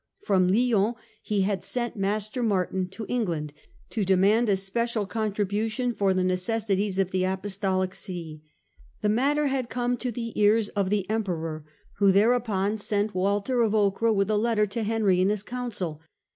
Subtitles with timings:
[0.25, 3.53] From Lyons he had sent Master Martin to England
[3.91, 8.41] to demand a special contribution for the necessities of the Apostolic See.
[9.01, 11.65] The matter had come to the ears of the Emperor,
[11.97, 16.01] who thereupon sent Walter of Ocra with a letter to Henry and his Council.